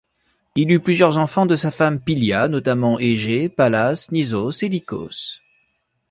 [0.55, 5.37] Il eut plusieurs enfants de sa femme Pylia, notamment Égée, Pallas, Nisos et Lycos.